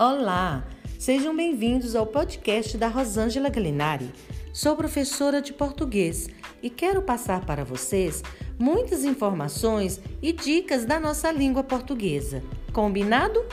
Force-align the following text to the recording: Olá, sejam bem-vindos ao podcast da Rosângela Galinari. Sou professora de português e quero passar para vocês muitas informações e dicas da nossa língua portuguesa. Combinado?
Olá, 0.00 0.62
sejam 0.96 1.34
bem-vindos 1.34 1.96
ao 1.96 2.06
podcast 2.06 2.78
da 2.78 2.86
Rosângela 2.86 3.48
Galinari. 3.48 4.08
Sou 4.52 4.76
professora 4.76 5.42
de 5.42 5.52
português 5.52 6.28
e 6.62 6.70
quero 6.70 7.02
passar 7.02 7.44
para 7.44 7.64
vocês 7.64 8.22
muitas 8.56 9.02
informações 9.02 10.00
e 10.22 10.32
dicas 10.32 10.84
da 10.84 11.00
nossa 11.00 11.32
língua 11.32 11.64
portuguesa. 11.64 12.44
Combinado? 12.72 13.44